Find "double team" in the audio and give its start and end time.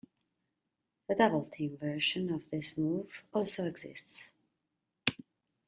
1.13-1.77